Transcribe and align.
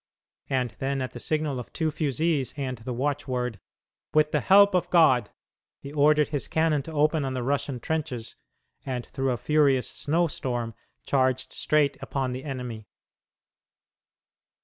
And 0.49 0.71
then 0.79 0.99
at 0.99 1.11
the 1.11 1.19
signal 1.19 1.59
of 1.59 1.71
two 1.73 1.91
fusees 1.91 2.55
and 2.57 2.79
the 2.79 2.91
watchword, 2.91 3.59
"With 4.15 4.31
the 4.31 4.39
help 4.39 4.73
of 4.73 4.89
God," 4.89 5.29
he 5.77 5.93
ordered 5.93 6.29
his 6.29 6.47
cannon 6.47 6.81
to 6.81 6.91
open 6.91 7.23
on 7.23 7.35
the 7.35 7.43
Russian 7.43 7.79
trenches, 7.79 8.35
and 8.83 9.05
through 9.05 9.29
a 9.29 9.37
furious 9.37 9.87
snow 9.87 10.25
storm 10.25 10.73
charged 11.05 11.53
straight 11.53 12.01
upon 12.01 12.31
the 12.33 12.45
enemy. 12.45 12.87